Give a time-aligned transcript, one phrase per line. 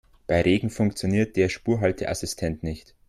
[0.25, 2.95] Bei Regen funktioniert der Spurhalteassistent nicht.